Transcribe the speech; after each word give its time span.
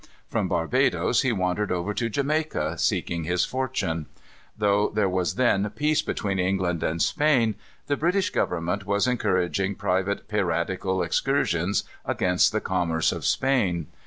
From 0.27 0.47
Barbadoes 0.47 1.21
he 1.21 1.31
wandered 1.31 1.71
over 1.71 1.93
to 1.93 2.09
Jamaica, 2.09 2.79
seeking 2.79 3.23
his 3.23 3.45
fortune. 3.45 4.07
Though 4.57 4.89
there 4.89 5.07
was 5.07 5.35
then 5.35 5.69
peace 5.75 6.01
between 6.01 6.39
England 6.39 6.81
and 6.81 6.99
Spain, 6.99 7.53
the 7.85 7.95
British 7.95 8.31
Government 8.31 8.87
was 8.87 9.05
encouraging 9.05 9.75
private 9.75 10.27
piratical 10.27 11.03
excursions 11.03 11.83
against 12.03 12.51
the 12.51 12.59
commerce 12.61 13.11
of 13.11 13.27
Spain. 13.27 13.85